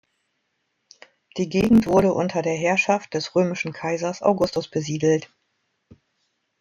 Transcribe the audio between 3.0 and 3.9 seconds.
des römischen